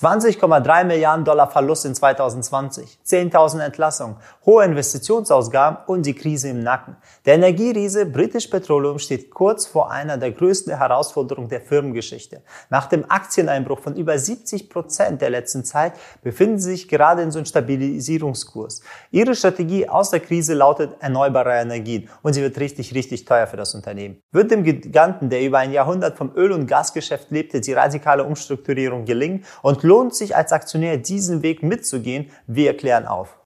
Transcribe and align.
20,3 0.00 0.84
Milliarden 0.84 1.24
Dollar 1.24 1.50
Verlust 1.50 1.84
in 1.84 1.92
2020, 1.92 3.00
10.000 3.04 3.64
Entlassungen, 3.64 4.16
hohe 4.46 4.64
Investitionsausgaben 4.64 5.78
und 5.88 6.06
die 6.06 6.14
Krise 6.14 6.50
im 6.50 6.62
Nacken. 6.62 6.96
Der 7.26 7.34
Energieriese 7.34 8.06
British 8.06 8.46
Petroleum 8.46 9.00
steht 9.00 9.28
kurz 9.30 9.66
vor 9.66 9.90
einer 9.90 10.16
der 10.16 10.30
größten 10.30 10.78
Herausforderungen 10.78 11.48
der 11.48 11.62
Firmengeschichte. 11.62 12.42
Nach 12.70 12.86
dem 12.86 13.10
Aktieneinbruch 13.10 13.80
von 13.80 13.96
über 13.96 14.16
70 14.16 14.70
Prozent 14.70 15.20
der 15.20 15.30
letzten 15.30 15.64
Zeit 15.64 15.94
befinden 16.22 16.60
sie 16.60 16.70
sich 16.70 16.88
gerade 16.88 17.22
in 17.22 17.32
so 17.32 17.40
einem 17.40 17.46
Stabilisierungskurs. 17.46 18.82
Ihre 19.10 19.34
Strategie 19.34 19.88
aus 19.88 20.10
der 20.10 20.20
Krise 20.20 20.54
lautet 20.54 20.94
erneuerbare 21.00 21.54
Energien 21.54 22.08
und 22.22 22.34
sie 22.34 22.42
wird 22.42 22.56
richtig, 22.60 22.94
richtig 22.94 23.24
teuer 23.24 23.48
für 23.48 23.56
das 23.56 23.74
Unternehmen. 23.74 24.22
Wird 24.30 24.52
dem 24.52 24.62
Giganten, 24.62 25.28
der 25.28 25.42
über 25.42 25.58
ein 25.58 25.72
Jahrhundert 25.72 26.16
vom 26.16 26.36
Öl- 26.36 26.52
und 26.52 26.68
Gasgeschäft 26.68 27.32
lebte, 27.32 27.60
die 27.60 27.72
radikale 27.72 28.22
Umstrukturierung 28.22 29.04
gelingen 29.04 29.44
und 29.62 29.87
lohnt 29.88 30.14
sich 30.14 30.36
als 30.36 30.52
Aktionär 30.52 30.98
diesen 30.98 31.42
Weg 31.42 31.62
mitzugehen? 31.62 32.30
Wir 32.46 32.68
erklären 32.68 33.06
auf. 33.06 33.38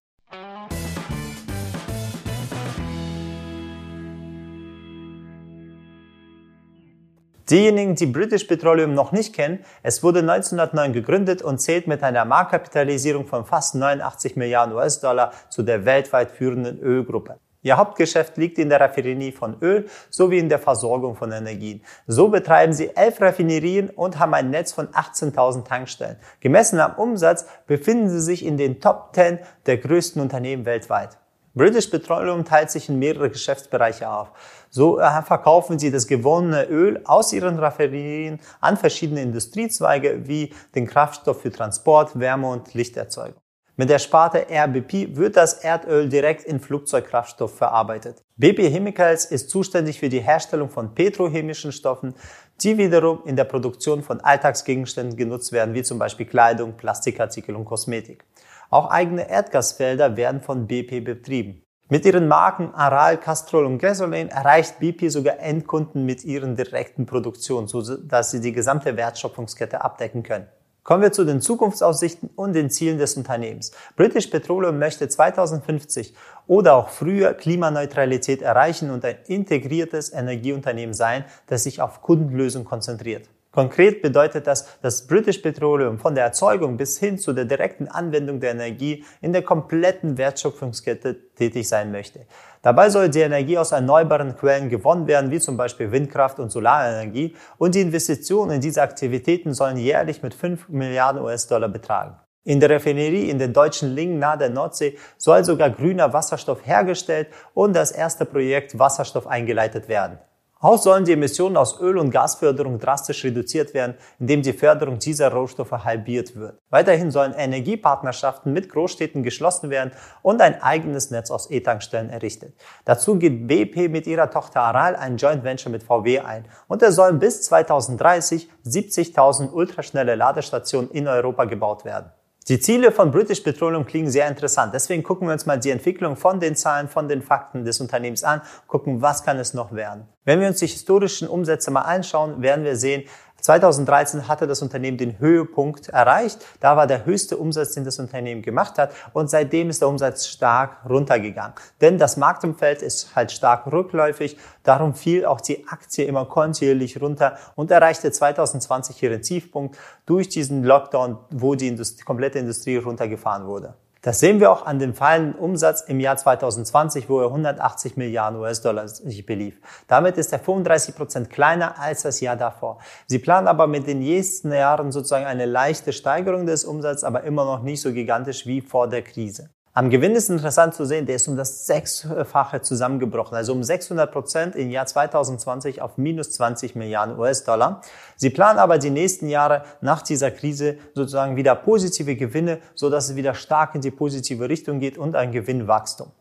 Diejenigen, 7.49 7.95
die 7.97 8.07
British 8.07 8.45
Petroleum 8.45 8.95
noch 8.95 9.13
nicht 9.13 9.35
kennen, 9.35 9.65
es 9.83 10.03
wurde 10.03 10.21
1909 10.21 10.93
gegründet 10.93 11.43
und 11.43 11.61
zählt 11.61 11.87
mit 11.87 12.03
einer 12.03 12.25
Marktkapitalisierung 12.25 13.27
von 13.27 13.45
fast 13.45 13.75
89 13.75 14.37
Milliarden 14.37 14.75
US-Dollar 14.75 15.33
zu 15.51 15.63
der 15.63 15.85
weltweit 15.85 16.31
führenden 16.31 16.81
Ölgruppe. 16.81 17.39
Ihr 17.63 17.77
Hauptgeschäft 17.77 18.37
liegt 18.39 18.59
in 18.59 18.69
der 18.69 18.81
Raffinerie 18.81 19.31
von 19.31 19.57
Öl 19.63 19.89
sowie 20.11 20.39
in 20.39 20.49
der 20.49 20.59
Versorgung 20.59 21.15
von 21.15 21.31
Energien. 21.31 21.83
So 22.09 22.29
betreiben 22.29 22.73
sie 22.73 22.95
elf 22.97 23.21
Raffinerien 23.21 23.89
und 23.91 24.19
haben 24.19 24.35
ein 24.35 24.51
Netz 24.51 24.73
von 24.73 24.89
18.000 24.89 25.65
Tankstellen. 25.65 26.17
Gemessen 26.41 26.81
am 26.81 26.97
Umsatz 26.97 27.47
befinden 27.69 28.11
sie 28.11 28.21
sich 28.21 28.45
in 28.45 28.57
den 28.57 28.81
Top 28.81 29.11
10 29.15 29.39
der 29.67 29.79
größten 29.79 30.21
Unternehmen 30.21 30.65
weltweit. 30.65 31.19
British 31.55 31.89
Petroleum 31.89 32.45
teilt 32.45 32.71
sich 32.71 32.89
in 32.89 32.99
mehrere 32.99 33.31
Geschäftsbereiche 33.31 34.11
auf. 34.11 34.33
So 34.71 34.99
äh, 34.99 35.23
verkaufen 35.23 35.79
sie 35.79 35.91
das 35.91 36.07
gewonnene 36.07 36.65
Öl 36.65 37.03
aus 37.05 37.33
ihren 37.33 37.59
Raffinerien 37.59 38.41
an 38.61 38.77
verschiedene 38.79 39.21
Industriezweige 39.21 40.27
wie 40.27 40.53
den 40.75 40.87
Kraftstoff 40.87 41.43
für 41.43 41.53
Transport, 41.53 42.19
Wärme 42.19 42.49
und 42.49 42.73
Lichterzeugung. 42.73 43.41
Mit 43.75 43.89
der 43.89 43.99
Sparte 43.99 44.49
RBP 44.51 45.17
wird 45.17 45.35
das 45.39 45.55
Erdöl 45.55 46.11
direkt 46.11 46.45
in 46.45 46.61
Flugzeugkraftstoff 46.61 47.57
verarbeitet. 47.57 48.23
BP 48.37 48.69
Chemicals 48.69 49.25
ist 49.25 49.49
zuständig 49.49 49.99
für 49.99 50.11
die 50.11 50.21
Herstellung 50.21 50.69
von 50.69 50.95
petrochemischen 50.95 51.73
Stoffen, 51.73 52.15
die 52.61 52.77
wiederum 52.77 53.21
in 53.25 53.35
der 53.35 53.45
Produktion 53.45 54.03
von 54.03 54.21
Alltagsgegenständen 54.21 55.17
genutzt 55.17 55.53
werden, 55.53 55.73
wie 55.73 55.83
zum 55.83 55.99
Beispiel 55.99 56.27
Kleidung, 56.27 56.77
Plastikartikel 56.77 57.57
und 57.57 57.65
Kosmetik. 57.65 58.27
Auch 58.69 58.91
eigene 58.91 59.31
Erdgasfelder 59.31 60.19
werden 60.19 60.43
von 60.43 60.67
BP 60.67 61.03
betrieben. 61.03 61.63
Mit 61.89 62.05
ihren 62.05 62.29
Marken 62.29 62.75
Aral, 62.75 63.17
Castrol 63.17 63.65
und 63.65 63.79
Gasoline 63.79 64.31
erreicht 64.31 64.81
BP 64.81 65.09
sogar 65.09 65.41
Endkunden 65.41 66.05
mit 66.05 66.25
ihren 66.25 66.57
direkten 66.57 67.07
Produktionen, 67.07 67.69
sodass 67.69 68.33
sie 68.33 68.41
die 68.43 68.53
gesamte 68.53 68.99
Wertschöpfungskette 68.99 69.83
abdecken 69.83 70.23
können. 70.23 70.49
Kommen 70.85 71.03
wir 71.03 71.13
zu 71.13 71.25
den 71.25 71.41
Zukunftsaussichten 71.41 72.31
und 72.35 72.55
den 72.55 72.69
Zielen 72.69 72.99
des 72.99 73.17
Unternehmens. 73.17 73.71
British 73.95 74.27
Petroleum 74.27 74.81
möchte 74.81 75.09
2050 75.09 76.13
oder 76.49 76.75
auch 76.75 76.89
früher 76.89 77.35
Klimaneutralität 77.35 78.43
erreichen 78.43 78.91
und 78.91 79.05
ein 79.05 79.19
integriertes 79.27 80.13
Energieunternehmen 80.13 80.93
sein, 80.93 81.25
das 81.47 81.63
sich 81.63 81.81
auf 81.81 82.03
Kundenlösungen 82.03 82.67
konzentriert. 82.67 83.29
Konkret 83.53 84.01
bedeutet 84.01 84.47
das, 84.47 84.67
dass 84.81 85.07
British 85.07 85.39
Petroleum 85.39 85.99
von 85.99 86.15
der 86.15 86.25
Erzeugung 86.25 86.79
bis 86.79 86.99
hin 86.99 87.19
zu 87.19 87.35
der 87.35 87.45
direkten 87.45 87.87
Anwendung 87.87 88.41
der 88.41 88.53
Energie 88.53 89.05
in 89.21 89.35
der 89.35 89.43
kompletten 89.43 90.17
Wertschöpfungskette 90.17 91.35
tätig 91.35 91.69
sein 91.69 91.93
möchte. 91.93 92.27
Dabei 92.63 92.89
soll 92.89 93.11
die 93.11 93.21
Energie 93.21 93.59
aus 93.59 93.73
erneuerbaren 93.73 94.37
Quellen 94.37 94.71
gewonnen 94.71 95.07
werden, 95.07 95.31
wie 95.31 95.39
zum 95.39 95.59
Beispiel 95.59 95.93
Windkraft 95.93 96.39
und 96.39 96.51
Solarenergie, 96.51 97.37
und 97.59 97.75
die 97.75 97.83
Investitionen 97.83 98.53
in 98.53 98.61
diese 98.63 98.81
Aktivitäten 98.81 99.53
sollen 99.53 99.77
jährlich 99.77 100.23
mit 100.23 100.33
5 100.33 100.71
Milliarden 100.71 101.21
US-Dollar 101.21 101.69
betragen. 101.69 102.17
In 102.45 102.59
der 102.59 102.71
Raffinerie 102.71 103.29
in 103.29 103.39
den 103.39 103.53
deutschen 103.53 103.95
Lingen 103.95 104.19
nahe 104.19 104.39
der 104.39 104.51
Nordsee 104.51 104.97
soll 105.19 105.45
sogar 105.45 105.71
grüner 105.71 106.13
Wasserstoff 106.13 106.67
hergestellt 106.67 107.29
und 107.53 107.77
das 107.77 107.93
erste 107.93 108.25
Projekt 108.25 108.79
Wasserstoff 108.79 109.27
eingeleitet 109.27 109.89
werden. 109.89 110.19
Auch 110.63 110.79
sollen 110.79 111.05
die 111.05 111.15
Emissionen 111.15 111.57
aus 111.57 111.81
Öl- 111.81 111.99
und 111.99 112.13
Gasförderung 112.13 112.79
drastisch 112.79 113.25
reduziert 113.25 113.75
werden, 113.75 113.97
indem 114.21 114.43
die 114.43 114.53
Förderung 114.53 115.01
dieser 115.01 115.33
Rohstoffe 115.33 115.73
halbiert 115.73 116.37
wird. 116.37 116.57
Weiterhin 116.71 117.11
sollen 117.11 117.33
Energiepartnerschaften 117.33 118.53
mit 118.53 118.69
Großstädten 118.69 119.25
geschlossen 119.25 119.71
werden 119.71 119.91
und 120.23 120.41
ein 120.41 120.63
eigenes 120.63 121.11
Netz 121.11 121.33
aus 121.33 121.51
E-Tankstellen 121.51 122.11
errichtet. 122.11 122.55
Dazu 122.85 123.19
geht 123.19 123.49
BP 123.49 123.89
mit 123.89 124.07
ihrer 124.07 124.31
Tochter 124.31 124.61
Aral 124.61 124.95
ein 124.95 125.17
Joint 125.17 125.43
Venture 125.43 125.73
mit 125.73 125.83
VW 125.83 126.21
ein 126.21 126.45
und 126.69 126.81
es 126.81 126.95
sollen 126.95 127.19
bis 127.19 127.43
2030 127.43 128.49
70.000 128.65 129.51
ultraschnelle 129.51 130.15
Ladestationen 130.15 130.93
in 130.93 131.09
Europa 131.09 131.45
gebaut 131.45 131.85
werden. 131.85 132.13
Die 132.49 132.59
Ziele 132.59 132.91
von 132.91 133.13
British 133.13 133.41
Petroleum 133.41 133.87
klingen 133.87 134.11
sehr 134.11 134.27
interessant. 134.27 134.75
Deswegen 134.75 135.05
gucken 135.05 135.29
wir 135.29 135.33
uns 135.33 135.47
mal 135.47 135.61
die 135.61 135.71
Entwicklung 135.71 136.17
von 136.17 136.41
den 136.41 136.57
Zahlen, 136.57 136.89
von 136.89 137.09
den 137.09 137.23
Fakten 137.23 137.65
des 137.65 137.81
Unternehmens 137.81 138.25
an, 138.25 138.43
gucken, 138.67 139.01
was 139.01 139.23
kann 139.23 139.39
es 139.39 139.55
noch 139.55 139.73
werden. 139.73 140.09
Wenn 140.25 140.41
wir 140.41 140.49
uns 140.49 140.59
die 140.59 140.67
historischen 140.67 141.29
Umsätze 141.29 141.71
mal 141.71 141.83
anschauen, 141.83 142.43
werden 142.43 142.65
wir 142.65 142.75
sehen, 142.75 143.05
2013 143.43 144.29
hatte 144.29 144.47
das 144.47 144.63
Unternehmen 144.63 144.97
den 144.97 145.19
Höhepunkt 145.19 145.89
erreicht. 145.89 146.39
Da 146.61 146.77
war 146.77 146.87
der 146.87 147.05
höchste 147.05 147.37
Umsatz, 147.37 147.75
den 147.75 147.85
das 147.85 147.99
Unternehmen 147.99 148.41
gemacht 148.41 148.79
hat. 148.79 148.93
Und 149.13 149.31
seitdem 149.31 149.69
ist 149.69 149.83
der 149.83 149.89
Umsatz 149.89 150.27
stark 150.27 150.79
runtergegangen. 150.89 151.55
Denn 151.81 151.99
das 151.99 152.17
Marktumfeld 152.17 152.83
ist 152.83 153.15
halt 153.17 153.33
stark 153.33 153.67
rückläufig. 153.71 154.39
Darum 154.63 154.95
fiel 154.95 155.27
auch 155.27 155.41
die 155.41 155.67
Aktie 155.67 156.05
immer 156.05 156.25
kontinuierlich 156.25 157.01
runter 157.01 157.37
und 157.57 157.71
erreichte 157.71 158.13
2020 158.13 159.03
ihren 159.03 159.23
Tiefpunkt 159.23 159.77
durch 160.07 160.29
diesen 160.29 160.63
Lockdown, 160.63 161.19
wo 161.31 161.57
die 161.57 161.69
Industrie, 161.69 162.05
komplette 162.05 162.39
Industrie 162.39 162.77
runtergefahren 162.77 163.47
wurde. 163.47 163.75
Das 164.05 164.19
sehen 164.19 164.41
wir 164.41 164.51
auch 164.51 164.67
an 164.67 164.81
dem 164.81 164.95
fallenden 164.95 165.37
Umsatz 165.37 165.83
im 165.83 166.01
Jahr 166.01 166.17
2020, 166.17 167.09
wo 167.09 167.21
er 167.21 167.29
180 167.29 167.97
Milliarden 167.97 168.41
US-Dollar 168.41 168.89
sich 168.89 169.25
belief. 169.25 169.61
Damit 169.87 170.19
ist 170.19 170.33
er 170.33 170.41
35 170.41 170.97
Prozent 170.97 171.31
kleiner 171.31 171.79
als 171.79 172.03
das 172.03 172.21
Jahr 172.21 172.35
davor. 172.35 172.81
Sie 173.07 173.21
planen 173.21 173.47
aber 173.47 173.69
mit 173.69 173.87
den 173.87 174.01
nächsten 174.01 174.53
Jahren 174.53 174.91
sozusagen 174.91 175.25
eine 175.25 175.47
leichte 175.47 175.93
Steigerung 175.93 176.47
des 176.47 176.65
Umsatzes, 176.65 177.05
aber 177.05 177.23
immer 177.23 177.45
noch 177.45 177.63
nicht 177.63 177.81
so 177.81 177.93
gigantisch 177.93 178.45
wie 178.45 178.61
vor 178.61 178.89
der 178.89 179.03
Krise. 179.03 179.51
Am 179.75 179.89
Gewinn 179.89 180.15
ist 180.15 180.29
interessant 180.29 180.75
zu 180.75 180.85
sehen, 180.85 181.07
der 181.07 181.17
ist 181.17 181.29
um 181.29 181.37
das 181.39 181.65
Sechsfache 181.65 182.61
zusammengebrochen, 182.61 183.35
also 183.35 183.55
um 183.55 183.63
600 183.63 184.13
Prozent 184.13 184.55
im 184.55 184.71
Jahr 184.71 184.85
2020 184.85 185.81
auf 185.81 185.97
minus 185.97 186.31
20 186.33 186.75
Milliarden 186.75 187.19
US-Dollar. 187.19 187.81
Sie 188.17 188.29
planen 188.29 188.59
aber 188.59 188.77
die 188.77 188.91
nächsten 188.91 189.31
Jahre 189.31 189.63
nach 189.81 190.03
dieser 190.03 190.31
Krise 190.31 190.77
sozusagen 190.95 191.37
wieder 191.37 191.55
positive 191.55 192.17
Gewinne, 192.17 192.59
so 192.75 192.91
dass 192.91 193.09
es 193.09 193.17
wieder 193.17 193.33
stark 193.33 193.75
in 193.75 193.81
die 193.81 193.91
positive 193.91 194.47
Richtung 194.47 194.79
geht 194.79 194.99
und 194.99 195.17
ein 195.17 195.33
Gewinnwachstum. 195.33 196.13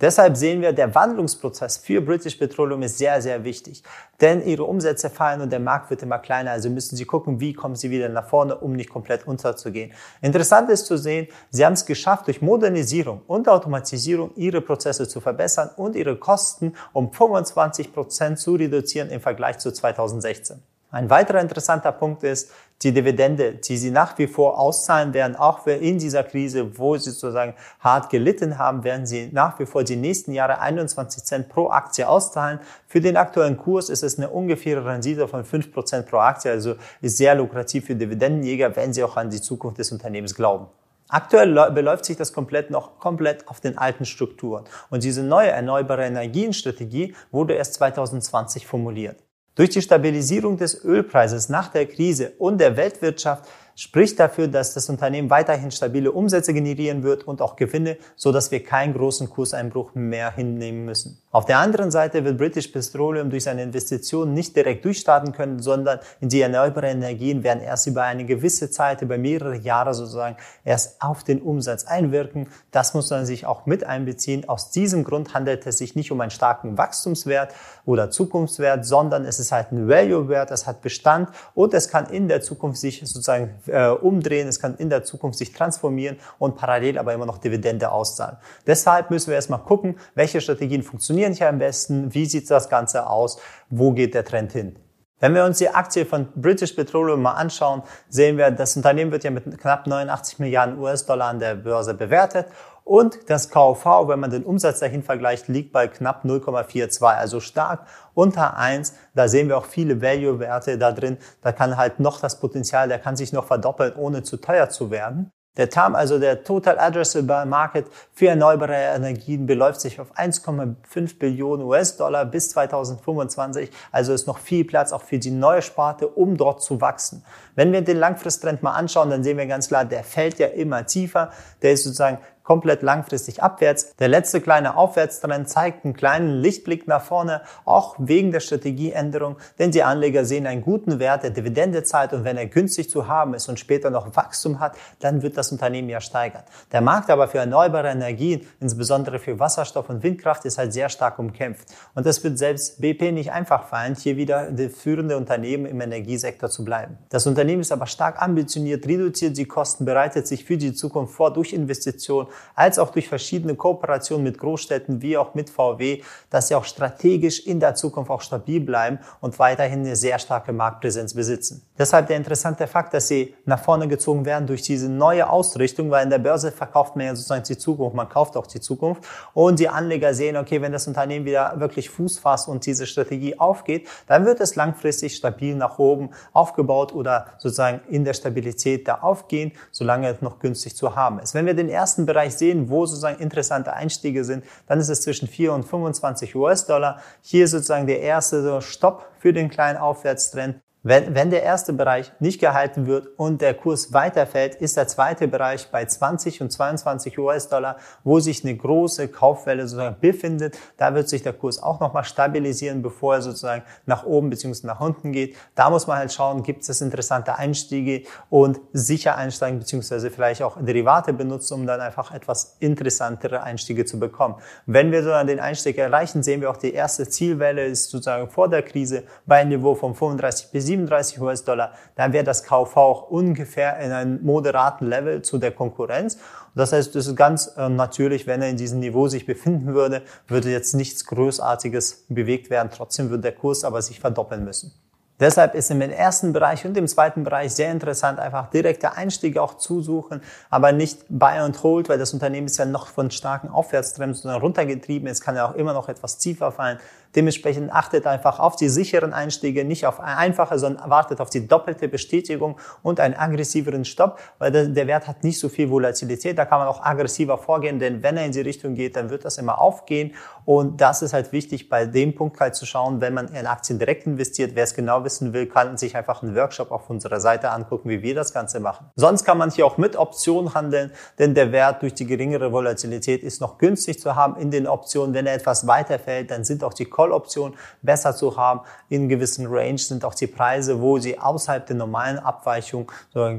Deshalb 0.00 0.36
sehen 0.36 0.62
wir, 0.62 0.72
der 0.72 0.94
Wandlungsprozess 0.94 1.76
für 1.76 2.00
British 2.00 2.36
Petroleum 2.36 2.82
ist 2.82 2.96
sehr, 2.96 3.20
sehr 3.20 3.44
wichtig. 3.44 3.82
Denn 4.20 4.44
ihre 4.46 4.64
Umsätze 4.64 5.10
fallen 5.10 5.42
und 5.42 5.52
der 5.52 5.60
Markt 5.60 5.90
wird 5.90 6.02
immer 6.02 6.18
kleiner. 6.18 6.52
Also 6.52 6.70
müssen 6.70 6.96
sie 6.96 7.04
gucken, 7.04 7.38
wie 7.40 7.52
kommen 7.52 7.76
sie 7.76 7.90
wieder 7.90 8.08
nach 8.08 8.28
vorne, 8.28 8.56
um 8.56 8.72
nicht 8.72 8.88
komplett 8.88 9.26
unterzugehen. 9.26 9.92
Interessant 10.22 10.70
ist 10.70 10.86
zu 10.86 10.96
sehen, 10.96 11.28
sie 11.50 11.66
haben 11.66 11.74
es 11.74 11.84
geschafft, 11.84 12.26
durch 12.28 12.40
Modernisierung 12.40 13.22
und 13.26 13.48
Automatisierung 13.48 14.30
ihre 14.36 14.62
Prozesse 14.62 15.06
zu 15.06 15.20
verbessern 15.20 15.70
und 15.76 15.96
ihre 15.96 16.16
Kosten 16.16 16.74
um 16.92 17.12
25 17.12 17.92
Prozent 17.92 18.38
zu 18.38 18.54
reduzieren 18.54 19.10
im 19.10 19.20
Vergleich 19.20 19.58
zu 19.58 19.70
2016. 19.70 20.62
Ein 20.90 21.08
weiterer 21.08 21.40
interessanter 21.40 21.92
Punkt 21.92 22.24
ist 22.24 22.50
die 22.82 22.92
Dividende, 22.92 23.52
die 23.54 23.76
sie 23.76 23.90
nach 23.90 24.16
wie 24.16 24.26
vor 24.26 24.58
auszahlen 24.58 25.12
werden, 25.12 25.36
auch 25.36 25.66
in 25.66 25.98
dieser 25.98 26.22
Krise, 26.22 26.78
wo 26.78 26.96
sie 26.96 27.10
sozusagen 27.10 27.54
hart 27.78 28.08
gelitten 28.08 28.58
haben, 28.58 28.84
werden 28.84 29.06
sie 29.06 29.28
nach 29.32 29.58
wie 29.58 29.66
vor 29.66 29.84
die 29.84 29.96
nächsten 29.96 30.32
Jahre 30.32 30.60
21 30.60 31.24
Cent 31.24 31.48
pro 31.50 31.68
Aktie 31.68 32.08
auszahlen. 32.08 32.60
Für 32.86 33.00
den 33.00 33.16
aktuellen 33.16 33.58
Kurs 33.58 33.90
ist 33.90 34.02
es 34.02 34.16
eine 34.16 34.30
ungefähre 34.30 34.84
Rendite 34.84 35.28
von 35.28 35.44
5 35.44 35.72
Prozent 35.72 36.06
pro 36.06 36.18
Aktie, 36.18 36.50
also 36.50 36.76
ist 37.02 37.18
sehr 37.18 37.34
lukrativ 37.34 37.84
für 37.84 37.94
Dividendenjäger, 37.94 38.74
wenn 38.76 38.94
sie 38.94 39.04
auch 39.04 39.16
an 39.16 39.28
die 39.28 39.42
Zukunft 39.42 39.78
des 39.78 39.92
Unternehmens 39.92 40.34
glauben. 40.34 40.68
Aktuell 41.10 41.72
beläuft 41.72 42.04
sich 42.04 42.16
das 42.16 42.32
komplett 42.32 42.70
noch 42.70 42.98
komplett 43.00 43.48
auf 43.48 43.60
den 43.60 43.76
alten 43.76 44.04
Strukturen. 44.04 44.64
Und 44.90 45.02
diese 45.02 45.24
neue 45.24 45.48
erneuerbare 45.48 46.04
Energienstrategie 46.04 47.14
wurde 47.32 47.54
erst 47.54 47.74
2020 47.74 48.66
formuliert. 48.66 49.16
Durch 49.54 49.70
die 49.70 49.82
Stabilisierung 49.82 50.56
des 50.56 50.84
Ölpreises 50.84 51.48
nach 51.48 51.68
der 51.68 51.86
Krise 51.86 52.32
und 52.38 52.58
der 52.58 52.76
Weltwirtschaft 52.76 53.48
spricht 53.80 54.20
dafür, 54.20 54.46
dass 54.46 54.74
das 54.74 54.90
Unternehmen 54.90 55.30
weiterhin 55.30 55.70
stabile 55.70 56.12
Umsätze 56.12 56.52
generieren 56.52 57.02
wird 57.02 57.26
und 57.26 57.40
auch 57.40 57.56
Gewinne, 57.56 57.96
so 58.14 58.30
dass 58.30 58.50
wir 58.50 58.62
keinen 58.62 58.92
großen 58.92 59.30
Kurseinbruch 59.30 59.94
mehr 59.94 60.34
hinnehmen 60.34 60.84
müssen. 60.84 61.16
Auf 61.30 61.46
der 61.46 61.58
anderen 61.58 61.90
Seite 61.90 62.22
wird 62.24 62.36
British 62.36 62.68
Petroleum 62.68 63.30
durch 63.30 63.44
seine 63.44 63.62
Investitionen 63.62 64.34
nicht 64.34 64.54
direkt 64.54 64.84
durchstarten 64.84 65.32
können, 65.32 65.60
sondern 65.60 66.00
in 66.20 66.28
die 66.28 66.42
erneuerbaren 66.42 66.98
Energien 66.98 67.42
werden 67.42 67.62
erst 67.62 67.86
über 67.86 68.02
eine 68.02 68.26
gewisse 68.26 68.70
Zeit, 68.70 69.00
über 69.00 69.16
mehrere 69.16 69.56
Jahre 69.56 69.94
sozusagen, 69.94 70.36
erst 70.62 71.00
auf 71.00 71.24
den 71.24 71.40
Umsatz 71.40 71.84
einwirken. 71.84 72.48
Das 72.72 72.92
muss 72.92 73.08
man 73.08 73.24
sich 73.24 73.46
auch 73.46 73.64
mit 73.64 73.84
einbeziehen. 73.84 74.46
Aus 74.46 74.70
diesem 74.72 75.04
Grund 75.04 75.32
handelt 75.32 75.66
es 75.66 75.78
sich 75.78 75.96
nicht 75.96 76.12
um 76.12 76.20
einen 76.20 76.30
starken 76.30 76.76
Wachstumswert 76.76 77.54
oder 77.86 78.10
Zukunftswert, 78.10 78.84
sondern 78.84 79.24
es 79.24 79.38
ist 79.38 79.52
halt 79.52 79.72
ein 79.72 79.88
Value-Wert, 79.88 80.50
es 80.50 80.66
hat 80.66 80.82
Bestand 80.82 81.30
und 81.54 81.72
es 81.72 81.88
kann 81.88 82.06
in 82.10 82.28
der 82.28 82.42
Zukunft 82.42 82.78
sich 82.78 83.00
sozusagen 83.00 83.54
äh, 83.70 83.88
umdrehen, 83.88 84.48
es 84.48 84.60
kann 84.60 84.76
in 84.76 84.90
der 84.90 85.04
Zukunft 85.04 85.38
sich 85.38 85.52
transformieren 85.52 86.18
und 86.38 86.56
parallel 86.56 86.98
aber 86.98 87.14
immer 87.14 87.26
noch 87.26 87.38
Dividende 87.38 87.90
auszahlen. 87.90 88.36
Deshalb 88.66 89.10
müssen 89.10 89.28
wir 89.28 89.36
erstmal 89.36 89.60
gucken, 89.60 89.98
welche 90.14 90.40
Strategien 90.40 90.82
funktionieren 90.82 91.32
hier 91.32 91.48
am 91.48 91.58
besten, 91.58 92.12
wie 92.14 92.26
sieht 92.26 92.50
das 92.50 92.68
Ganze 92.68 93.08
aus, 93.08 93.38
wo 93.68 93.92
geht 93.92 94.14
der 94.14 94.24
Trend 94.24 94.52
hin. 94.52 94.76
Wenn 95.20 95.34
wir 95.34 95.44
uns 95.44 95.58
die 95.58 95.68
Aktie 95.68 96.06
von 96.06 96.28
British 96.34 96.72
Petroleum 96.72 97.20
mal 97.20 97.34
anschauen, 97.34 97.82
sehen 98.08 98.38
wir, 98.38 98.50
das 98.50 98.74
Unternehmen 98.74 99.12
wird 99.12 99.22
ja 99.22 99.30
mit 99.30 99.58
knapp 99.60 99.86
89 99.86 100.38
Milliarden 100.38 100.78
US-Dollar 100.78 101.28
an 101.28 101.38
der 101.38 101.56
Börse 101.56 101.92
bewertet 101.92 102.46
und 102.90 103.30
das 103.30 103.50
KV, 103.50 104.08
wenn 104.08 104.18
man 104.18 104.32
den 104.32 104.42
Umsatz 104.42 104.80
dahin 104.80 105.04
vergleicht, 105.04 105.46
liegt 105.46 105.70
bei 105.70 105.86
knapp 105.86 106.24
0,42, 106.24 107.04
also 107.04 107.38
stark 107.38 107.86
unter 108.14 108.56
1. 108.56 108.94
Da 109.14 109.28
sehen 109.28 109.46
wir 109.46 109.58
auch 109.58 109.66
viele 109.66 110.02
Value-Werte 110.02 110.76
da 110.76 110.90
drin. 110.90 111.16
Da 111.40 111.52
kann 111.52 111.76
halt 111.76 112.00
noch 112.00 112.20
das 112.20 112.40
Potenzial, 112.40 112.88
der 112.88 112.98
kann 112.98 113.14
sich 113.14 113.32
noch 113.32 113.44
verdoppeln, 113.44 113.94
ohne 113.94 114.24
zu 114.24 114.38
teuer 114.38 114.70
zu 114.70 114.90
werden. 114.90 115.30
Der 115.56 115.68
TAM, 115.68 115.94
also 115.94 116.18
der 116.18 116.42
Total 116.42 116.78
Addressable 116.78 117.44
Market 117.44 117.86
für 118.12 118.28
erneuerbare 118.28 118.74
Energien, 118.74 119.46
beläuft 119.46 119.80
sich 119.80 120.00
auf 120.00 120.16
1,5 120.16 121.18
Billionen 121.18 121.66
US-Dollar 121.66 122.24
bis 122.24 122.50
2025. 122.50 123.70
Also 123.92 124.12
ist 124.12 124.26
noch 124.26 124.38
viel 124.38 124.64
Platz 124.64 124.92
auch 124.92 125.02
für 125.02 125.18
die 125.18 125.30
neue 125.30 125.62
Sparte, 125.62 126.08
um 126.08 126.36
dort 126.36 126.62
zu 126.62 126.80
wachsen. 126.80 127.24
Wenn 127.60 127.74
wir 127.74 127.82
den 127.82 127.98
Langfristtrend 127.98 128.62
mal 128.62 128.72
anschauen, 128.72 129.10
dann 129.10 129.22
sehen 129.22 129.36
wir 129.36 129.44
ganz 129.44 129.68
klar, 129.68 129.84
der 129.84 130.02
fällt 130.02 130.38
ja 130.38 130.46
immer 130.46 130.86
tiefer. 130.86 131.28
Der 131.60 131.72
ist 131.72 131.84
sozusagen 131.84 132.16
komplett 132.50 132.82
langfristig 132.82 133.42
abwärts. 133.42 133.94
Der 134.00 134.08
letzte 134.08 134.40
kleine 134.40 134.76
Aufwärtstrend 134.76 135.48
zeigt 135.48 135.84
einen 135.84 135.94
kleinen 135.94 136.40
Lichtblick 136.40 136.88
nach 136.88 137.02
vorne, 137.02 137.42
auch 137.64 137.94
wegen 137.98 138.32
der 138.32 138.40
Strategieänderung, 138.40 139.36
denn 139.60 139.70
die 139.70 139.82
Anleger 139.82 140.24
sehen 140.24 140.48
einen 140.48 140.62
guten 140.62 140.98
Wert 140.98 141.22
der 141.22 141.30
Dividendezeit 141.30 142.12
und 142.12 142.24
wenn 142.24 142.36
er 142.36 142.46
günstig 142.46 142.90
zu 142.90 143.06
haben 143.06 143.34
ist 143.34 143.48
und 143.48 143.60
später 143.60 143.90
noch 143.90 144.16
Wachstum 144.16 144.58
hat, 144.58 144.76
dann 144.98 145.22
wird 145.22 145.36
das 145.36 145.52
Unternehmen 145.52 145.88
ja 145.88 146.00
steigern. 146.00 146.42
Der 146.72 146.80
Markt 146.80 147.10
aber 147.10 147.28
für 147.28 147.38
erneuerbare 147.38 147.88
Energien, 147.88 148.44
insbesondere 148.58 149.20
für 149.20 149.38
Wasserstoff 149.38 149.88
und 149.88 150.02
Windkraft, 150.02 150.44
ist 150.44 150.58
halt 150.58 150.72
sehr 150.72 150.88
stark 150.88 151.18
umkämpft. 151.18 151.68
Und 151.94 152.04
es 152.06 152.24
wird 152.24 152.38
selbst 152.38 152.80
BP 152.80 153.12
nicht 153.12 153.30
einfach 153.30 153.68
fallen, 153.68 153.94
hier 153.94 154.16
wieder 154.16 154.50
die 154.50 154.70
führende 154.70 155.16
Unternehmen 155.16 155.66
im 155.66 155.80
Energiesektor 155.80 156.50
zu 156.50 156.64
bleiben. 156.64 156.98
Das 157.10 157.26
Unternehmen 157.26 157.49
ist 157.58 157.72
aber 157.72 157.86
stark 157.86 158.22
ambitioniert, 158.22 158.86
reduziert 158.86 159.36
die 159.36 159.46
Kosten, 159.46 159.84
bereitet 159.84 160.28
sich 160.28 160.44
für 160.44 160.56
die 160.56 160.72
Zukunft 160.72 161.14
vor 161.14 161.32
durch 161.32 161.52
Investitionen 161.52 162.28
als 162.54 162.78
auch 162.78 162.90
durch 162.90 163.08
verschiedene 163.08 163.56
Kooperationen 163.56 164.22
mit 164.22 164.38
Großstädten 164.38 165.02
wie 165.02 165.16
auch 165.16 165.34
mit 165.34 165.50
VW, 165.50 166.02
dass 166.30 166.46
sie 166.46 166.54
auch 166.54 166.64
strategisch 166.64 167.44
in 167.46 167.58
der 167.58 167.74
Zukunft 167.74 168.12
auch 168.12 168.20
stabil 168.20 168.60
bleiben 168.60 169.00
und 169.20 169.38
weiterhin 169.40 169.80
eine 169.80 169.96
sehr 169.96 170.20
starke 170.20 170.52
Marktpräsenz 170.52 171.14
besitzen. 171.14 171.62
Deshalb 171.76 172.06
der 172.06 172.18
interessante 172.18 172.66
Fakt, 172.66 172.94
dass 172.94 173.08
sie 173.08 173.34
nach 173.46 173.62
vorne 173.64 173.88
gezogen 173.88 174.24
werden 174.24 174.46
durch 174.46 174.62
diese 174.62 174.88
neue 174.88 175.28
Ausrichtung, 175.28 175.90
weil 175.90 176.04
in 176.04 176.10
der 176.10 176.18
Börse 176.18 176.52
verkauft 176.52 176.94
man 176.94 177.06
ja 177.06 177.16
sozusagen 177.16 177.42
die 177.44 177.56
Zukunft, 177.56 177.96
man 177.96 178.08
kauft 178.08 178.36
auch 178.36 178.46
die 178.46 178.60
Zukunft 178.60 179.02
und 179.32 179.58
die 179.58 179.68
Anleger 179.68 180.12
sehen, 180.12 180.36
okay, 180.36 180.60
wenn 180.60 180.72
das 180.72 180.86
Unternehmen 180.86 181.24
wieder 181.24 181.58
wirklich 181.58 181.88
Fuß 181.88 182.18
fasst 182.18 182.48
und 182.48 182.66
diese 182.66 182.86
Strategie 182.86 183.38
aufgeht, 183.38 183.88
dann 184.06 184.26
wird 184.26 184.40
es 184.40 184.56
langfristig 184.56 185.16
stabil 185.16 185.54
nach 185.54 185.78
oben 185.78 186.10
aufgebaut 186.32 186.92
oder 186.92 187.29
sozusagen 187.38 187.80
in 187.88 188.04
der 188.04 188.14
Stabilität 188.14 188.88
da 188.88 188.96
aufgehen, 188.96 189.52
solange 189.70 190.08
es 190.08 190.22
noch 190.22 190.38
günstig 190.38 190.76
zu 190.76 190.96
haben 190.96 191.18
ist. 191.18 191.34
Wenn 191.34 191.46
wir 191.46 191.54
den 191.54 191.68
ersten 191.68 192.06
Bereich 192.06 192.34
sehen, 192.36 192.68
wo 192.70 192.86
sozusagen 192.86 193.20
interessante 193.20 193.72
Einstiege 193.72 194.24
sind, 194.24 194.44
dann 194.66 194.80
ist 194.80 194.88
es 194.88 195.02
zwischen 195.02 195.28
4 195.28 195.52
und 195.52 195.64
25 195.64 196.34
US-Dollar. 196.36 197.00
Hier 197.22 197.48
sozusagen 197.48 197.86
der 197.86 198.00
erste 198.00 198.60
Stopp 198.62 199.06
für 199.18 199.32
den 199.32 199.50
kleinen 199.50 199.78
Aufwärtstrend. 199.78 200.60
Wenn, 200.82 201.14
wenn 201.14 201.28
der 201.28 201.42
erste 201.42 201.74
Bereich 201.74 202.10
nicht 202.20 202.40
gehalten 202.40 202.86
wird 202.86 203.08
und 203.18 203.42
der 203.42 203.52
Kurs 203.52 203.92
weiterfällt, 203.92 204.54
ist 204.54 204.78
der 204.78 204.88
zweite 204.88 205.28
Bereich 205.28 205.70
bei 205.70 205.84
20 205.84 206.40
und 206.40 206.50
22 206.50 207.18
US-Dollar, 207.18 207.76
wo 208.02 208.18
sich 208.18 208.42
eine 208.42 208.56
große 208.56 209.08
Kaufwelle 209.08 209.68
sozusagen 209.68 209.96
befindet. 210.00 210.56
Da 210.78 210.94
wird 210.94 211.10
sich 211.10 211.22
der 211.22 211.34
Kurs 211.34 211.62
auch 211.62 211.80
nochmal 211.80 212.04
stabilisieren, 212.04 212.80
bevor 212.80 213.16
er 213.16 213.20
sozusagen 213.20 213.62
nach 213.84 214.06
oben 214.06 214.30
bzw. 214.30 214.66
nach 214.66 214.80
unten 214.80 215.12
geht. 215.12 215.36
Da 215.54 215.68
muss 215.68 215.86
man 215.86 215.98
halt 215.98 216.14
schauen, 216.14 216.42
gibt 216.42 216.66
es 216.66 216.80
interessante 216.80 217.36
Einstiege 217.36 218.04
und 218.30 218.58
sicher 218.72 219.16
einsteigen 219.16 219.58
bzw. 219.58 220.08
vielleicht 220.08 220.40
auch 220.40 220.56
Derivate 220.58 221.12
benutzen, 221.12 221.60
um 221.60 221.66
dann 221.66 221.82
einfach 221.82 222.10
etwas 222.10 222.56
interessantere 222.58 223.42
Einstiege 223.42 223.84
zu 223.84 224.00
bekommen. 224.00 224.36
Wenn 224.64 224.92
wir 224.92 225.02
so 225.02 225.12
an 225.12 225.26
den 225.26 225.40
Einstieg 225.40 225.76
erreichen, 225.76 226.22
sehen 226.22 226.40
wir 226.40 226.48
auch 226.48 226.56
die 226.56 226.72
erste 226.72 227.06
Zielwelle 227.06 227.66
ist 227.66 227.90
sozusagen 227.90 228.30
vor 228.30 228.48
der 228.48 228.62
Krise 228.62 229.02
bei 229.26 229.40
einem 229.40 229.50
Niveau 229.50 229.74
von 229.74 229.94
35 229.94 230.52
bis 230.52 230.69
37 230.70 231.20
US-Dollar, 231.20 231.72
dann 231.96 232.12
wäre 232.12 232.24
das 232.24 232.44
KV 232.44 232.76
auch 232.76 233.10
ungefähr 233.10 233.78
in 233.80 233.92
einem 233.92 234.22
moderaten 234.22 234.86
Level 234.86 235.22
zu 235.22 235.38
der 235.38 235.50
Konkurrenz. 235.50 236.18
Das 236.54 236.72
heißt, 236.72 236.94
das 236.94 237.06
ist 237.06 237.16
ganz 237.16 237.52
äh, 237.56 237.68
natürlich, 237.68 238.26
wenn 238.26 238.42
er 238.42 238.48
in 238.48 238.56
diesem 238.56 238.80
Niveau 238.80 239.08
sich 239.08 239.26
befinden 239.26 239.74
würde, 239.74 240.02
würde 240.28 240.50
jetzt 240.50 240.74
nichts 240.74 241.06
Großartiges 241.06 242.06
bewegt 242.08 242.50
werden. 242.50 242.70
Trotzdem 242.74 243.10
würde 243.10 243.22
der 243.22 243.32
Kurs 243.32 243.64
aber 243.64 243.82
sich 243.82 244.00
verdoppeln 244.00 244.44
müssen. 244.44 244.72
Deshalb 245.20 245.54
ist 245.54 245.70
im 245.70 245.82
ersten 245.82 246.32
Bereich 246.32 246.64
und 246.64 246.74
im 246.78 246.88
zweiten 246.88 247.24
Bereich 247.24 247.52
sehr 247.52 247.70
interessant, 247.70 248.18
einfach 248.18 248.48
direkte 248.48 248.96
Einstiege 248.96 249.42
auch 249.42 249.58
zu 249.58 249.82
suchen, 249.82 250.22
aber 250.48 250.72
nicht 250.72 251.04
buy 251.10 251.36
and 251.36 251.62
hold, 251.62 251.90
weil 251.90 251.98
das 251.98 252.14
Unternehmen 252.14 252.46
ist 252.46 252.56
ja 252.56 252.64
noch 252.64 252.86
von 252.86 253.10
starken 253.10 253.50
Aufwärtstrends 253.50 254.24
runtergetrieben. 254.24 255.06
Es 255.06 255.20
kann 255.20 255.36
ja 255.36 255.46
auch 255.46 255.54
immer 255.54 255.74
noch 255.74 255.90
etwas 255.90 256.16
tiefer 256.16 256.52
fallen. 256.52 256.78
Dementsprechend 257.16 257.72
achtet 257.72 258.06
einfach 258.06 258.38
auf 258.38 258.56
die 258.56 258.68
sicheren 258.68 259.12
Einstiege, 259.12 259.64
nicht 259.64 259.86
auf 259.86 260.00
einfache, 260.00 260.58
sondern 260.58 260.88
wartet 260.90 261.20
auf 261.20 261.30
die 261.30 261.46
doppelte 261.46 261.88
Bestätigung 261.88 262.56
und 262.82 263.00
einen 263.00 263.14
aggressiveren 263.14 263.84
Stopp, 263.84 264.20
weil 264.38 264.52
der, 264.52 264.86
Wert 264.86 265.08
hat 265.08 265.24
nicht 265.24 265.38
so 265.38 265.48
viel 265.48 265.70
Volatilität. 265.70 266.38
Da 266.38 266.44
kann 266.44 266.60
man 266.60 266.68
auch 266.68 266.84
aggressiver 266.84 267.38
vorgehen, 267.38 267.78
denn 267.78 268.02
wenn 268.02 268.16
er 268.16 268.26
in 268.26 268.32
die 268.32 268.40
Richtung 268.40 268.74
geht, 268.74 268.96
dann 268.96 269.10
wird 269.10 269.24
das 269.24 269.38
immer 269.38 269.60
aufgehen. 269.60 270.14
Und 270.44 270.80
das 270.80 271.02
ist 271.02 271.12
halt 271.12 271.32
wichtig, 271.32 271.68
bei 271.68 271.86
dem 271.86 272.14
Punkt 272.14 272.40
halt 272.40 272.54
zu 272.54 272.66
schauen, 272.66 273.00
wenn 273.00 273.14
man 273.14 273.28
in 273.28 273.46
Aktien 273.46 273.78
direkt 273.78 274.06
investiert. 274.06 274.52
Wer 274.54 274.64
es 274.64 274.74
genau 274.74 275.04
wissen 275.04 275.32
will, 275.32 275.46
kann 275.46 275.76
sich 275.76 275.96
einfach 275.96 276.22
einen 276.22 276.34
Workshop 276.34 276.70
auf 276.70 276.88
unserer 276.90 277.20
Seite 277.20 277.50
angucken, 277.50 277.88
wie 277.88 278.02
wir 278.02 278.14
das 278.14 278.32
Ganze 278.32 278.60
machen. 278.60 278.86
Sonst 278.96 279.24
kann 279.24 279.38
man 279.38 279.50
hier 279.50 279.66
auch 279.66 279.78
mit 279.78 279.96
Optionen 279.96 280.54
handeln, 280.54 280.92
denn 281.18 281.34
der 281.34 281.52
Wert 281.52 281.82
durch 281.82 281.94
die 281.94 282.06
geringere 282.06 282.52
Volatilität 282.52 283.22
ist 283.22 283.40
noch 283.40 283.58
günstig 283.58 284.00
zu 284.00 284.16
haben 284.16 284.36
in 284.40 284.50
den 284.50 284.66
Optionen. 284.66 285.14
Wenn 285.14 285.26
er 285.26 285.34
etwas 285.34 285.66
weiter 285.66 285.98
fällt, 285.98 286.30
dann 286.30 286.44
sind 286.44 286.64
auch 286.64 286.74
die 286.74 286.86
Call-Option 287.00 287.54
besser 287.82 288.14
zu 288.14 288.36
haben. 288.36 288.60
In 288.88 289.08
gewissen 289.08 289.46
Range 289.48 289.78
sind 289.78 290.04
auch 290.04 290.14
die 290.14 290.26
Preise, 290.26 290.80
wo 290.80 290.98
sie 290.98 291.18
außerhalb 291.18 291.66
der 291.66 291.76
normalen 291.76 292.18
Abweichung 292.18 292.90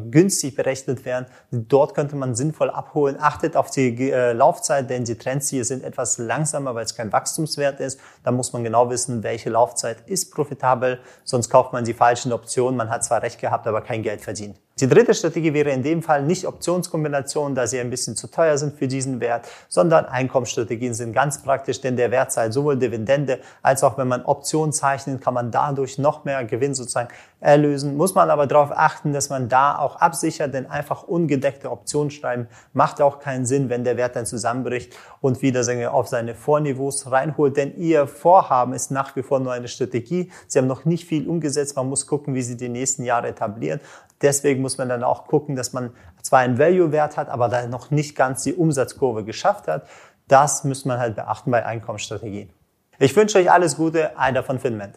günstig 0.10 0.56
berechnet 0.56 1.06
werden. 1.06 1.28
Dort 1.52 1.94
könnte 1.94 2.16
man 2.16 2.36
sinnvoll 2.36 2.70
abholen. 2.70 3.18
Achtet 3.20 3.56
auf 3.56 3.70
die 3.70 4.12
äh, 4.12 4.34
Laufzeit, 4.34 4.90
denn 4.90 5.04
die 5.04 5.18
Trends 5.18 5.50
hier 5.50 5.66
sind 5.66 5.84
etwas 5.84 6.18
langsamer, 6.18 6.74
weil 6.76 6.86
es 6.86 6.96
kein 6.96 7.12
Wachstumswert 7.12 7.80
ist. 7.80 8.00
Da 8.24 8.32
muss 8.32 8.54
man 8.54 8.64
genau 8.64 8.90
wissen, 8.90 9.24
welche 9.24 9.50
Laufzeit 9.50 9.98
ist 10.08 10.34
profitabel. 10.34 11.00
Sonst 11.24 11.50
kauft 11.50 11.74
man 11.74 11.84
die 11.84 11.94
falschen 11.94 12.34
Optionen. 12.34 12.78
Man 12.78 12.90
hat 12.90 13.04
zwar 13.04 13.22
recht 13.22 13.40
gehabt, 13.40 13.68
aber 13.68 13.82
kein 13.82 14.02
Geld 14.02 14.22
verdient. 14.22 14.58
Die 14.82 14.88
dritte 14.88 15.14
Strategie 15.14 15.54
wäre 15.54 15.70
in 15.70 15.84
dem 15.84 16.02
Fall 16.02 16.24
nicht 16.24 16.48
Optionskombinationen, 16.48 17.54
da 17.54 17.68
sie 17.68 17.80
ein 17.80 17.92
bisschen 17.92 18.16
zu 18.16 18.26
teuer 18.26 18.58
sind 18.58 18.80
für 18.80 18.88
diesen 18.88 19.20
Wert, 19.20 19.48
sondern 19.70 20.06
Einkommensstrategien 20.06 20.96
sind 20.96 21.14
ganz 21.14 21.44
praktisch, 21.44 21.82
denn 21.82 21.98
der 21.98 22.10
Wert 22.10 22.32
zahlt 22.32 22.52
sowohl 22.52 22.78
Dividende 22.78 23.42
als 23.62 23.84
auch 23.84 24.00
wenn 24.00 24.08
man 24.08 24.26
Optionen 24.26 24.74
zeichnet, 24.74 25.22
kann 25.22 25.36
man 25.36 25.52
dadurch 25.52 26.00
noch 26.00 26.26
mehr 26.26 26.44
Gewinn 26.46 26.74
sozusagen 26.74 27.10
erlösen. 27.42 27.96
Muss 27.96 28.16
man 28.16 28.32
aber 28.32 28.48
darauf 28.48 28.72
achten, 28.72 29.14
dass 29.14 29.30
man 29.30 29.50
da 29.50 29.78
auch 29.78 29.98
absichert, 29.98 30.56
denn 30.56 30.66
einfach 30.66 31.04
ungedeckte 31.04 31.70
Optionen 31.70 32.10
schreiben 32.10 32.48
macht 32.74 33.02
auch 33.02 33.20
keinen 33.20 33.46
Sinn, 33.46 33.70
wenn 33.70 33.84
der 33.84 33.98
Wert 33.98 34.16
dann 34.16 34.26
zusammenbricht 34.26 34.98
und 35.22 35.44
wieder 35.44 35.62
auf 35.94 36.08
seine 36.08 36.34
Vorniveaus 36.34 37.12
reinholt, 37.12 37.56
denn 37.56 37.78
ihr 37.78 38.08
Vorhaben 38.08 38.74
ist 38.74 38.90
nach 38.90 39.16
wie 39.16 39.22
vor 39.22 39.40
nur 39.40 39.54
eine 39.54 39.68
Strategie. 39.68 40.32
Sie 40.48 40.58
haben 40.58 40.66
noch 40.66 40.86
nicht 40.86 41.06
viel 41.06 41.28
umgesetzt. 41.28 41.76
Man 41.76 41.88
muss 41.88 42.08
gucken, 42.08 42.34
wie 42.34 42.42
sie 42.42 42.58
die 42.58 42.70
nächsten 42.70 43.04
Jahre 43.04 43.28
etablieren. 43.28 43.80
Deswegen 44.22 44.62
muss 44.72 44.78
man 44.78 44.88
dann 44.88 45.04
auch 45.04 45.28
gucken, 45.28 45.58
dass 45.58 45.74
man 45.74 45.92
zwar 46.22 46.40
einen 46.40 46.58
Value-Wert 46.58 47.18
hat, 47.18 47.28
aber 47.28 47.50
da 47.50 47.68
noch 47.68 47.92
nicht 47.92 48.16
ganz 48.16 48.44
die 48.44 48.54
Umsatzkurve 48.54 49.26
geschafft 49.26 49.68
hat. 49.68 49.86
Das 50.30 50.64
muss 50.64 50.86
man 50.86 50.98
halt 50.98 51.16
beachten 51.18 51.52
bei 51.52 51.66
Einkommensstrategien. 51.66 52.54
Ich 52.98 53.14
wünsche 53.16 53.38
euch 53.38 53.52
alles 53.52 53.76
Gute, 53.76 54.18
einer 54.18 54.44
von 54.44 54.60
Finment. 54.60 54.96